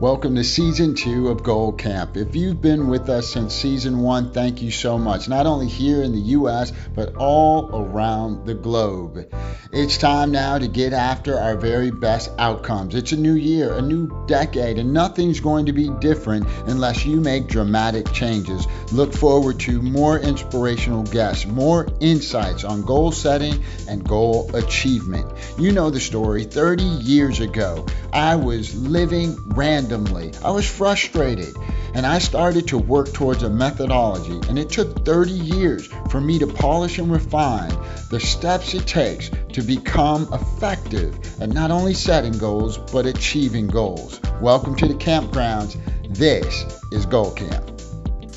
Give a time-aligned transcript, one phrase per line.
[0.00, 2.16] Welcome to season two of Goal Camp.
[2.16, 5.28] If you've been with us since season one, thank you so much.
[5.28, 9.30] Not only here in the U.S., but all around the globe.
[9.72, 12.94] It's time now to get after our very best outcomes.
[12.94, 17.20] It's a new year, a new decade, and nothing's going to be different unless you
[17.20, 18.66] make dramatic changes.
[18.92, 25.30] Look forward to more inspirational guests, more insights on goal setting and goal achievement.
[25.58, 30.30] You know the story 30 years ago, I was living random randomly.
[30.44, 31.54] I was frustrated
[31.94, 36.38] and I started to work towards a methodology, and it took 30 years for me
[36.38, 37.70] to polish and refine
[38.10, 44.20] the steps it takes to become effective at not only setting goals but achieving goals.
[44.40, 45.76] Welcome to the campgrounds.
[46.14, 47.68] This is Goal Camp.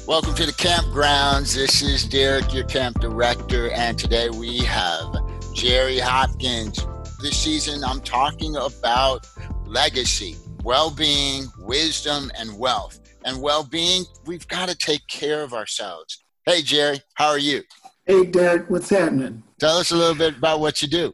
[0.08, 1.54] Welcome to the campgrounds.
[1.54, 5.16] This is Derek, your camp director, and today we have
[5.54, 6.88] Jerry Hopkins.
[7.22, 9.28] This season, I'm talking about
[9.66, 13.00] legacy well being, wisdom, and wealth.
[13.26, 16.24] And well being, we've got to take care of ourselves.
[16.46, 17.64] Hey, Jerry, how are you?
[18.06, 19.44] Hey, Derek, what's happening?
[19.60, 21.14] Tell us a little bit about what you do.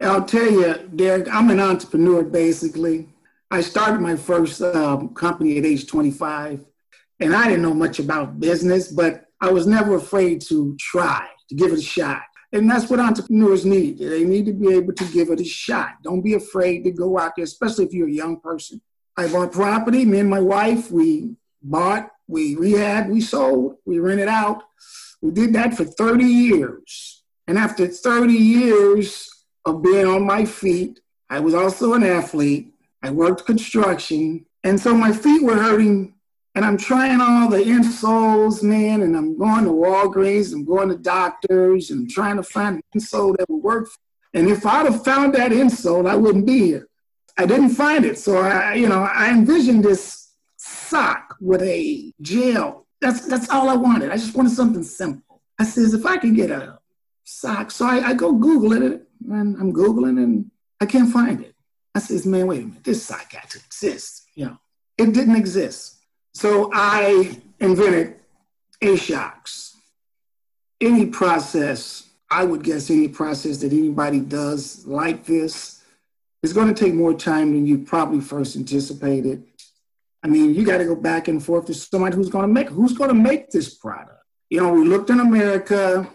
[0.00, 3.08] I'll tell you, Derek, I'm an entrepreneur basically.
[3.50, 6.64] I started my first um, company at age 25,
[7.20, 11.54] and I didn't know much about business, but I was never afraid to try, to
[11.54, 12.22] give it a shot.
[12.52, 13.98] And that's what entrepreneurs need.
[13.98, 16.02] They need to be able to give it a shot.
[16.02, 18.80] Don't be afraid to go out there, especially if you're a young person.
[19.18, 20.04] I bought property.
[20.04, 24.62] Me and my wife, we bought, we rehab, we sold, we rented out.
[25.20, 27.24] We did that for 30 years.
[27.48, 29.28] And after 30 years
[29.64, 32.72] of being on my feet, I was also an athlete.
[33.02, 34.46] I worked construction.
[34.62, 36.14] And so my feet were hurting.
[36.54, 39.02] And I'm trying all the insoles, man.
[39.02, 42.82] And I'm going to Walgreens, I'm going to doctors, and I'm trying to find an
[42.94, 43.88] insole that would work.
[44.32, 46.87] And if I'd have found that insole, I wouldn't be here.
[47.38, 48.18] I didn't find it.
[48.18, 52.86] So I, you know, I envisioned this sock with a gel.
[53.00, 54.10] That's that's all I wanted.
[54.10, 55.40] I just wanted something simple.
[55.58, 56.80] I says if I could get a
[57.24, 60.50] sock, so I, I go Googling it, and I'm Googling and
[60.80, 61.54] I can't find it.
[61.94, 64.24] I says, man, wait a minute, this sock got to exist.
[64.34, 64.58] You know,
[64.96, 65.98] it didn't exist.
[66.34, 68.16] So I invented
[68.82, 69.76] A-Shocks.
[70.80, 75.77] Any process, I would guess any process that anybody does like this
[76.42, 79.44] it's going to take more time than you probably first anticipated.
[80.22, 82.68] I mean, you got to go back and forth to somebody who's going to make
[82.68, 84.22] who's going to make this product.
[84.50, 86.08] You know, we looked in America,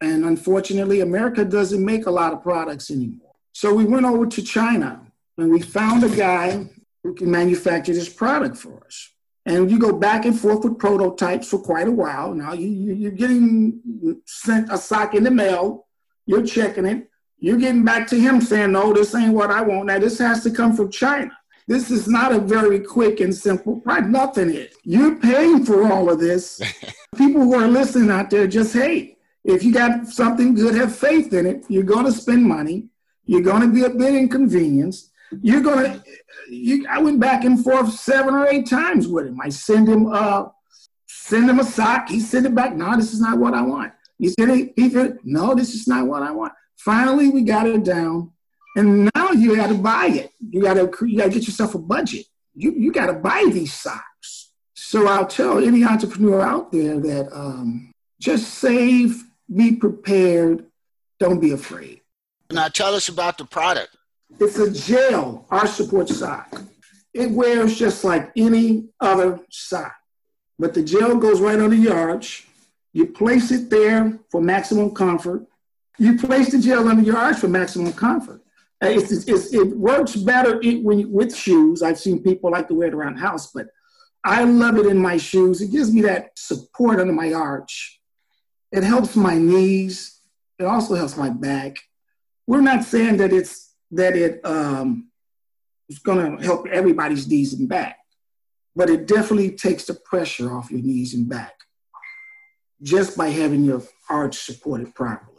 [0.00, 3.34] and unfortunately, America doesn't make a lot of products anymore.
[3.52, 5.02] So we went over to China,
[5.36, 6.68] and we found a guy
[7.02, 9.10] who can manufacture this product for us.
[9.46, 12.34] And you go back and forth with prototypes for quite a while.
[12.34, 15.86] Now you, you, are getting sent a sock in the mail,
[16.26, 17.08] you're checking it,
[17.40, 19.86] you're getting back to him saying, no, this ain't what I want.
[19.86, 21.30] Now, this has to come from China.
[21.68, 24.08] This is not a very quick and simple product.
[24.08, 24.74] Nothing is.
[24.84, 26.60] You're paying for all of this.
[27.16, 31.32] People who are listening out there just, hey, if you got something good, have faith
[31.32, 31.64] in it.
[31.68, 32.88] You're going to spend money.
[33.26, 35.10] You're going to be a bit inconvenienced.
[35.42, 36.02] You're going to,
[36.48, 39.38] you, I went back and forth seven or eight times with him.
[39.42, 40.46] I send him, uh,
[41.06, 42.08] send him a sock.
[42.08, 42.74] He sent it back.
[42.74, 43.92] No, this is not what I want.
[44.18, 46.54] He said, he, he said, no, this is not what I want.
[46.78, 48.30] Finally, we got it down,
[48.76, 50.32] and now you got to buy it.
[50.40, 52.26] You got to you got to get yourself a budget.
[52.54, 54.52] You you got to buy these socks.
[54.74, 59.22] So I'll tell any entrepreneur out there that um, just save,
[59.54, 60.64] be prepared,
[61.18, 62.00] don't be afraid.
[62.50, 63.96] Now tell us about the product.
[64.40, 66.62] It's a gel arch support sock.
[67.12, 69.94] It wears just like any other sock,
[70.58, 72.46] but the gel goes right under your arch.
[72.92, 75.44] You place it there for maximum comfort.
[75.98, 78.42] You place the gel under your arch for maximum comfort.
[78.82, 81.82] Uh, it's, it's, it works better when with shoes.
[81.82, 83.66] I've seen people like to wear it around the house, but
[84.24, 85.60] I love it in my shoes.
[85.60, 88.00] It gives me that support under my arch.
[88.70, 90.20] It helps my knees.
[90.58, 91.78] It also helps my back.
[92.46, 95.08] We're not saying that it's that it um,
[95.88, 97.98] it's going to help everybody's knees and back,
[98.76, 101.54] but it definitely takes the pressure off your knees and back
[102.82, 105.37] just by having your arch supported properly.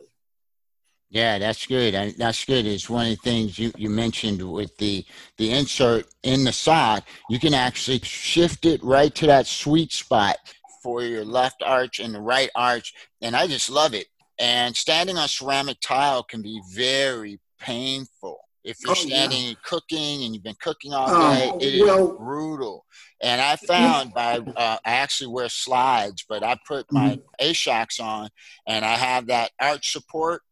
[1.11, 2.15] Yeah, that's good.
[2.17, 2.67] That's good.
[2.67, 5.03] It's one of the things you, you mentioned with the
[5.37, 7.07] the insert in the sock.
[7.29, 10.37] You can actually shift it right to that sweet spot
[10.83, 14.05] for your left arch and the right arch, and I just love it.
[14.39, 18.37] And standing on ceramic tile can be very painful.
[18.63, 19.47] If you're oh, standing yeah.
[19.49, 22.85] and cooking and you've been cooking all oh, day, it is well, brutal.
[23.21, 27.21] And I found by uh, I actually wear slides, but I put my mm-hmm.
[27.39, 28.29] A shocks on
[28.67, 30.43] and I have that arch support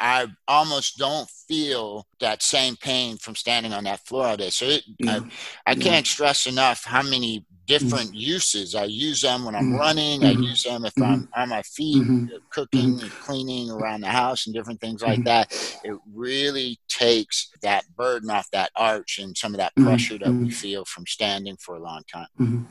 [0.00, 4.50] I almost don't feel that same pain from standing on that floor all day.
[4.50, 5.20] So it, yeah.
[5.66, 5.82] I, I yeah.
[5.82, 8.16] can't stress enough how many different mm-hmm.
[8.16, 8.74] uses.
[8.74, 9.76] I use them when I'm mm-hmm.
[9.76, 10.24] running.
[10.24, 10.42] I mm-hmm.
[10.42, 11.40] use them if I'm mm-hmm.
[11.40, 12.36] on my feet, mm-hmm.
[12.50, 15.52] cooking and cleaning around the house and different things like that.
[15.84, 20.50] It really takes that burden off that arch and some of that pressure that we
[20.50, 22.68] feel from standing for a long time.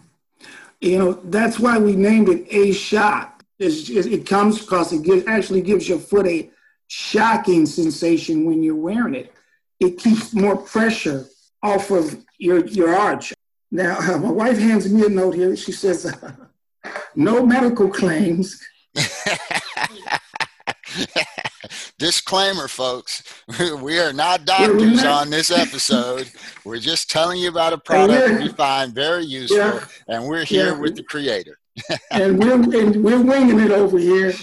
[0.81, 3.43] You know, that's why we named it A shot.
[3.59, 6.49] It's, it comes because it gives, actually gives your foot a
[6.89, 9.31] shocking sensation when you're wearing it.
[9.79, 11.25] It keeps more pressure
[11.63, 13.33] off of your, your arch.
[13.71, 15.55] Now, uh, my wife hands me a note here.
[15.55, 16.35] She says, uh,
[17.15, 18.61] no medical claims.
[21.99, 23.23] Disclaimer, folks.
[23.81, 26.31] We are not doctors on this episode.
[26.63, 30.73] We're just telling you about a product we find very useful, yeah, and we're here
[30.73, 31.59] yeah, with the creator.
[32.11, 34.33] and we're and we're winging it over here.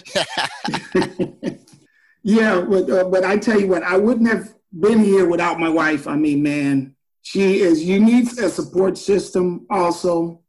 [2.26, 5.69] Yeah, but uh, but I tell you what, I wouldn't have been here without my
[5.69, 6.08] wife.
[6.08, 7.84] I mean, man, she is.
[7.84, 10.43] You need a support system also.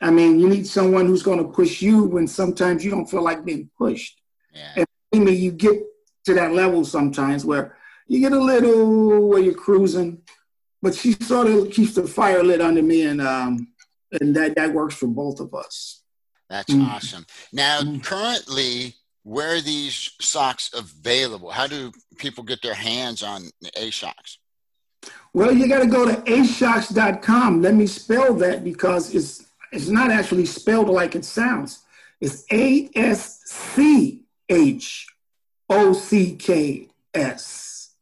[0.00, 3.22] I mean, you need someone who's going to push you when sometimes you don't feel
[3.22, 4.20] like being pushed.
[4.54, 4.72] Yeah.
[4.76, 5.82] And I mean, you get
[6.26, 7.76] to that level sometimes where
[8.06, 10.22] you get a little where you're cruising,
[10.82, 13.72] but she sort of keeps the fire lit under me, and um,
[14.20, 16.04] and that that works for both of us.
[16.48, 17.26] That's mm awesome.
[17.52, 21.50] Now, mm currently, where are these socks available?
[21.50, 24.38] How do people get their hands on A Shocks?
[25.32, 27.62] Well, you got to go to aschocks.com.
[27.62, 31.82] Let me spell that because it's it's not actually spelled like it sounds.
[32.20, 35.06] It's A S C H
[35.68, 37.94] O C K S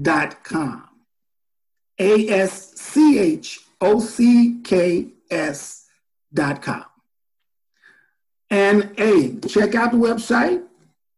[0.00, 0.88] dot com.
[1.98, 5.86] A S C H O C K S
[6.34, 6.84] dot com.
[8.50, 10.62] And hey, check out the website.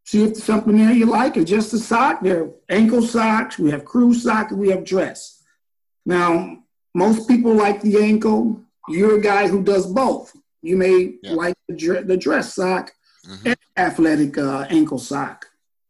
[0.04, 1.36] See if there's something there you like.
[1.36, 2.22] It's just a sock.
[2.22, 3.58] There are ankle socks.
[3.58, 4.52] We have crew socks.
[4.52, 5.42] We have dress.
[6.06, 6.58] Now,
[6.94, 8.62] most people like the ankle.
[8.88, 10.34] You're a guy who does both.
[10.62, 11.32] You may yeah.
[11.32, 12.92] like the, the, dress sock
[13.26, 13.48] mm-hmm.
[13.48, 15.46] and athletic uh, ankle sock.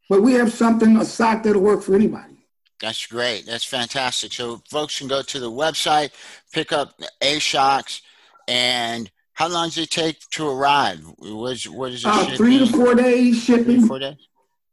[0.08, 2.38] But we have something, a sock that'll work for anybody.
[2.80, 3.46] That's great.
[3.46, 4.32] That's fantastic.
[4.32, 6.10] So folks can go to the website,
[6.52, 8.02] pick up A Shocks,
[8.46, 10.98] and how long does it take to arrive?
[11.18, 12.08] What is, what is it?
[12.08, 13.64] Uh, three to four days shipping.
[13.64, 14.16] Three, four days.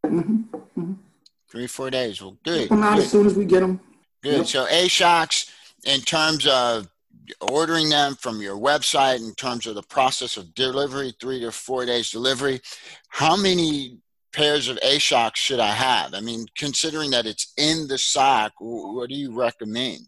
[0.04, 0.58] Mm-hmm.
[0.58, 0.94] Mm-hmm.
[1.52, 2.20] Three, four days.
[2.20, 2.70] Well, good.
[2.70, 3.04] Come out good.
[3.04, 3.80] as soon as we get them.
[4.24, 4.38] Good.
[4.38, 4.48] Yep.
[4.48, 5.52] So A Shocks,
[5.86, 6.88] in terms of
[7.42, 11.86] ordering them from your website, in terms of the process of delivery, three to four
[11.86, 12.60] days delivery,
[13.10, 14.00] how many
[14.34, 16.16] pairs of A shocks should I have?
[16.16, 20.08] I mean, considering that it's in the sock, what do you recommend?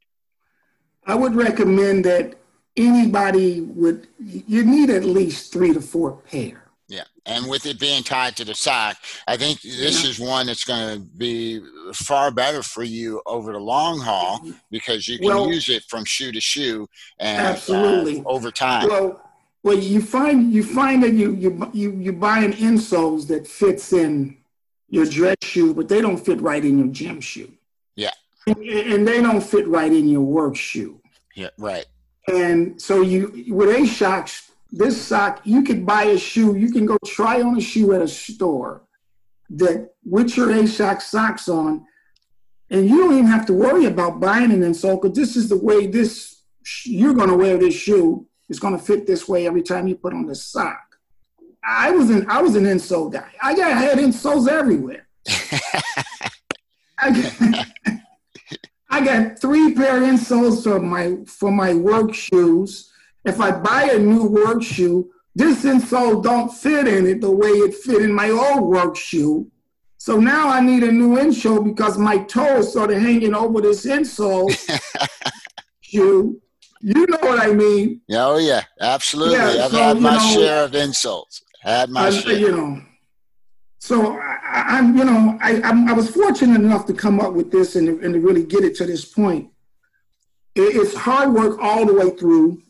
[1.06, 2.34] I would recommend that
[2.78, 6.64] anybody would, you need at least three to four pair.
[6.88, 7.04] Yeah.
[7.26, 8.96] And with it being tied to the sock,
[9.28, 10.10] I think this yeah.
[10.10, 11.62] is one that's going to be
[11.94, 14.40] far better for you over the long haul
[14.72, 16.88] because you can well, use it from shoe to shoe
[17.20, 18.88] and uh, absolutely uh, over time.
[18.88, 19.22] Well,
[19.64, 24.38] well, you find you find that you you you you buying insoles that fits in
[24.88, 27.52] your dress shoe, but they don't fit right in your gym shoe.
[27.98, 28.12] Yeah.
[28.46, 31.02] And, and they don't fit right in your work shoe.
[31.36, 31.86] Yeah, right.
[32.28, 36.86] And so you with A Shocks, this sock, you could buy a shoe, you can
[36.86, 38.84] go try on a shoe at a store
[39.50, 41.86] that with your A Shock socks on,
[42.70, 45.58] and you don't even have to worry about buying an insole because this is the
[45.58, 46.42] way this
[46.84, 50.14] you're gonna wear this shoe it's going to fit this way every time you put
[50.14, 50.84] on the sock.
[51.64, 53.30] I was an I was an insole guy.
[53.44, 55.08] I got I had insoles everywhere.
[56.98, 57.66] I,
[58.90, 62.92] I got three pair of insoles for my for my work shoes.
[63.26, 67.50] If I buy a new work shoe, this insole don't fit in it the way
[67.50, 69.52] it fit in my old work shoe.
[69.98, 73.62] So now I need a new insole because my toe is sort of hanging over
[73.62, 74.50] this insole
[75.82, 76.42] shoe.
[76.82, 78.02] You know what I mean?
[78.12, 79.36] Oh yeah, absolutely.
[79.36, 81.44] Yeah, I've so, had my know, share of insults.
[81.62, 82.38] Had my I, share.
[82.38, 82.82] You know.
[83.88, 87.52] So I, am you know, I, I'm, i was fortunate enough to come up with
[87.52, 89.50] this and, and to really get it to this point.
[90.56, 92.62] It, it's hard work all the way through,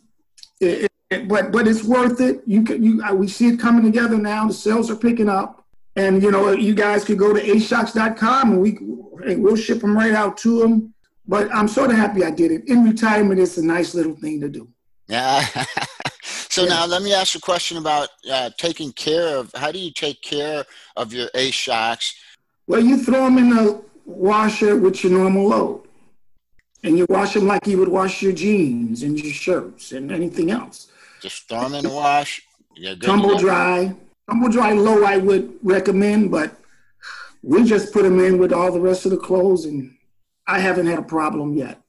[0.60, 2.44] it, it, but but it's worth it.
[2.46, 4.48] You can you we see it coming together now.
[4.48, 8.62] The sales are picking up, and you know you guys could go to aschocks.com and
[8.62, 8.78] we
[9.38, 10.94] we'll ship them right out to them
[11.28, 12.68] but I'm sort of happy I did it.
[12.68, 14.70] In retirement, it's a nice little thing to do.
[15.08, 15.46] Yeah.
[16.58, 16.70] so yeah.
[16.70, 19.52] now let me ask a question about uh, taking care of.
[19.54, 22.16] How do you take care of your A shocks?
[22.66, 25.88] Well, you throw them in the washer with your normal load,
[26.84, 30.50] and you wash them like you would wash your jeans and your shirts and anything
[30.50, 30.88] else.
[31.22, 32.42] Just throw them in the wash.
[33.02, 33.96] Tumble dry.
[34.28, 36.60] Tumble dry low, I would recommend, but
[37.44, 39.96] we just put them in with all the rest of the clothes, and
[40.48, 41.82] I haven't had a problem yet.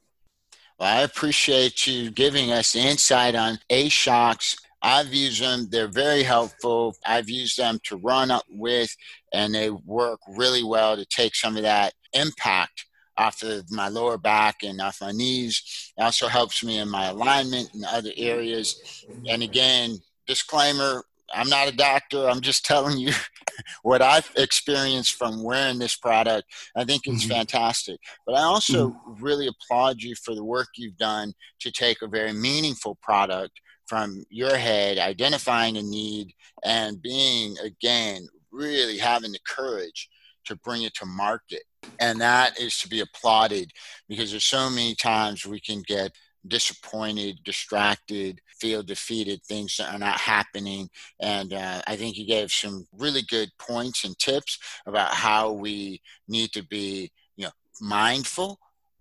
[0.78, 4.56] Well, I appreciate you giving us insight on A shocks.
[4.80, 5.66] I've used them.
[5.70, 6.94] They're very helpful.
[7.04, 8.94] I've used them to run up with,
[9.32, 14.16] and they work really well to take some of that impact off of my lower
[14.16, 15.92] back and off my knees.
[15.96, 19.04] It also helps me in my alignment and other areas.
[19.28, 22.28] And again, disclaimer I'm not a doctor.
[22.28, 23.12] I'm just telling you
[23.82, 26.48] what I've experienced from wearing this product.
[26.76, 27.32] I think it's mm-hmm.
[27.32, 28.00] fantastic.
[28.26, 29.22] But I also mm-hmm.
[29.22, 34.24] really applaud you for the work you've done to take a very meaningful product from
[34.28, 36.32] your head, identifying a need,
[36.62, 40.08] and being, again, really having the courage
[40.44, 41.62] to bring it to market
[42.00, 43.70] and that is to be applauded
[44.08, 46.12] because there's so many times we can get
[46.46, 50.88] disappointed, distracted, feel defeated, things that are not happening.
[51.20, 56.00] And uh, I think you gave some really good points and tips about how we
[56.28, 58.58] need to be, you know, mindful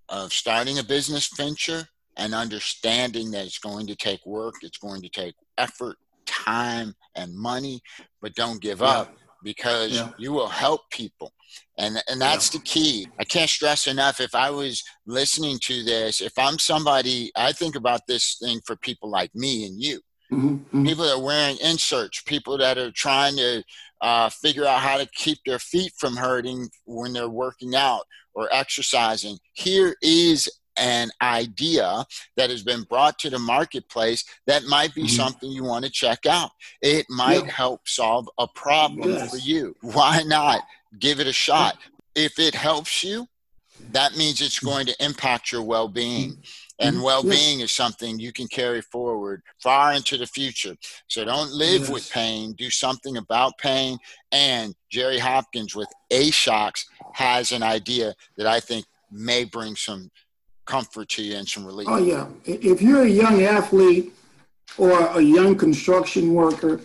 [0.10, 5.02] of starting a business venture and understanding that it's going to take work, it's going
[5.02, 7.82] to take effort, time, and money,
[8.22, 8.88] but don't give yeah.
[8.88, 10.10] up because yeah.
[10.18, 11.32] you will help people
[11.78, 12.60] and and that's yeah.
[12.60, 17.32] the key i can't stress enough if i was listening to this if i'm somebody
[17.36, 20.00] i think about this thing for people like me and you
[20.32, 20.56] mm-hmm.
[20.56, 20.86] mm-hmm.
[20.86, 23.64] people that are wearing inserts people that are trying to
[24.02, 28.04] uh, figure out how to keep their feet from hurting when they're working out
[28.36, 32.06] or exercising here is an idea
[32.36, 35.16] that has been brought to the marketplace that might be mm-hmm.
[35.16, 36.52] something you want to check out.
[36.82, 37.52] It might yeah.
[37.52, 39.32] help solve a problem yes.
[39.32, 39.76] for you.
[39.82, 40.62] Why not?
[41.00, 41.78] give it a shot.
[42.16, 43.28] If it helps you,
[43.92, 46.38] that means it's going to impact your well being.
[46.80, 47.06] And mm-hmm.
[47.06, 50.76] well being is something you can carry forward far into the future.
[51.08, 51.90] So don't live yes.
[51.90, 53.98] with pain, do something about pain.
[54.32, 60.12] And Jerry Hopkins with A Shocks has an idea that I think may bring some
[60.68, 61.88] comfort to you and some relief.
[61.90, 62.28] Oh, yeah.
[62.46, 64.14] If you're a young athlete
[64.78, 66.82] or a young construction worker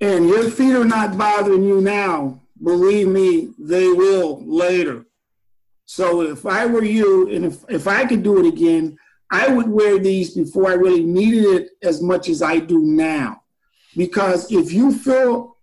[0.00, 5.06] and your feet are not bothering you now, believe me, they will later.
[5.86, 8.98] So if I were you, and if, if I could do it again,
[9.30, 13.42] I would wear these before I really needed it as much as I do now.
[13.96, 15.56] Because if you feel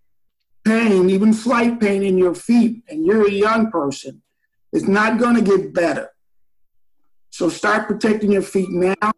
[0.65, 4.21] pain, even slight pain in your feet, and you're a young person,
[4.73, 6.09] it's not going to get better.
[7.35, 9.11] So start protecting your feet now.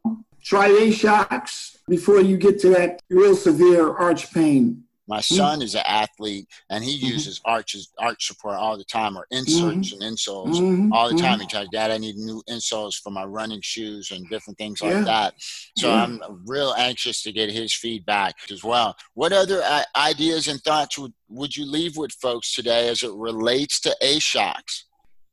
[0.43, 4.85] Try A shocks before you get to that real severe arch pain.
[5.07, 5.35] My mm-hmm.
[5.35, 5.61] son mm-hmm.
[5.61, 7.13] is an athlete and he mm-hmm.
[7.13, 10.01] uses arches, arch support all the time or inserts mm-hmm.
[10.01, 10.91] and insoles mm-hmm.
[10.93, 11.39] all the time.
[11.39, 14.93] He tells Dad, I need new insoles for my running shoes and different things yeah.
[14.95, 15.33] like that.
[15.77, 16.01] So yeah.
[16.01, 18.95] I'm real anxious to get his feedback as well.
[19.13, 23.13] What other uh, ideas and thoughts would, would you leave with folks today as it
[23.13, 24.85] relates to A shocks?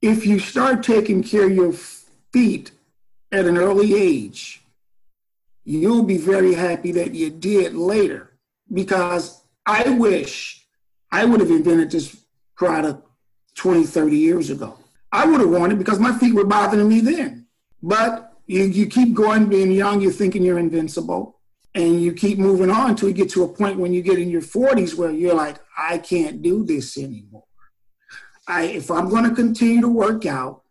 [0.03, 1.73] If you start taking care of your
[2.35, 2.73] feet
[3.35, 4.63] at an early age,
[5.65, 8.33] you'll be very happy that you did later
[8.73, 10.65] because I wish
[11.11, 12.25] I would have invented this
[12.57, 13.07] product
[13.57, 14.79] 20, 30 years ago.
[15.11, 17.47] I would have wanted because my feet were bothering me then.
[17.83, 21.41] But you, you keep going, being young, you're thinking you're invincible.
[21.77, 24.31] And you keep moving on until you get to a point when you get in
[24.31, 27.45] your 40s where you're like, I can't do this anymore.
[28.47, 30.64] I, if I'm going to continue to work out,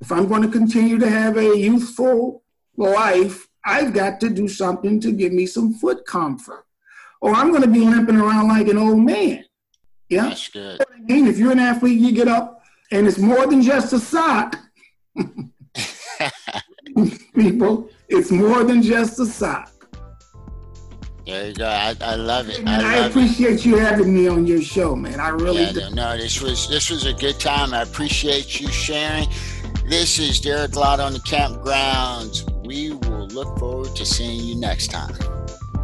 [0.00, 2.42] if I'm going to continue to have a youthful
[2.76, 6.64] life, I've got to do something to give me some foot comfort
[7.20, 9.44] or I'm going to be limping around like an old man.
[10.08, 10.28] Yeah.
[10.28, 10.80] That's good.
[10.80, 13.98] I mean, if you're an athlete, you get up and it's more than just a
[13.98, 14.56] sock.
[17.34, 19.72] People, it's more than just a sock.
[21.28, 21.66] There you go.
[21.66, 22.66] I, I love it.
[22.66, 23.66] I, I appreciate it.
[23.66, 25.20] you having me on your show, man.
[25.20, 25.90] I really yeah, do.
[25.90, 27.74] No, this was this was a good time.
[27.74, 29.28] I appreciate you sharing.
[29.86, 32.50] This is Derek Lott on the campgrounds.
[32.66, 35.14] We will look forward to seeing you next time.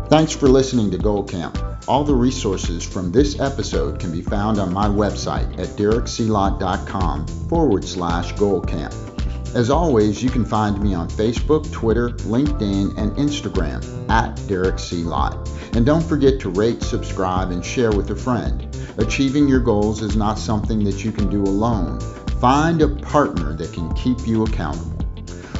[0.09, 1.59] Thanks for listening to Goal Camp.
[1.87, 7.85] All the resources from this episode can be found on my website at derekclott.com forward
[7.85, 9.13] slash goalcamp.
[9.55, 15.05] As always, you can find me on Facebook, Twitter, LinkedIn, and Instagram at Derek C.
[15.05, 15.49] Lott.
[15.75, 18.77] And don't forget to rate, subscribe, and share with a friend.
[18.99, 22.01] Achieving your goals is not something that you can do alone.
[22.41, 24.93] Find a partner that can keep you accountable.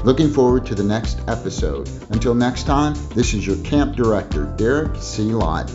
[0.03, 1.89] Looking forward to the next episode.
[2.11, 5.23] Until next time, this is your camp director, Derek C.
[5.33, 5.71] Lott,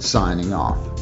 [0.00, 0.99] signing off.